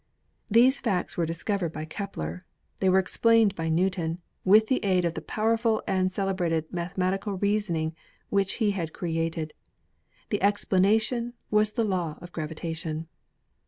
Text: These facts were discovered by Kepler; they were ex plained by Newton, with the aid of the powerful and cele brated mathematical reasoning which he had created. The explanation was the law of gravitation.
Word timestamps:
These 0.49 0.79
facts 0.81 1.15
were 1.15 1.27
discovered 1.27 1.71
by 1.71 1.85
Kepler; 1.85 2.41
they 2.79 2.89
were 2.89 2.97
ex 2.97 3.17
plained 3.17 3.53
by 3.53 3.69
Newton, 3.69 4.19
with 4.43 4.65
the 4.65 4.83
aid 4.83 5.05
of 5.05 5.13
the 5.13 5.21
powerful 5.21 5.83
and 5.85 6.11
cele 6.11 6.33
brated 6.33 6.63
mathematical 6.71 7.33
reasoning 7.37 7.93
which 8.29 8.53
he 8.53 8.71
had 8.71 8.93
created. 8.93 9.53
The 10.31 10.41
explanation 10.41 11.33
was 11.51 11.73
the 11.73 11.83
law 11.85 12.17
of 12.19 12.31
gravitation. 12.31 13.09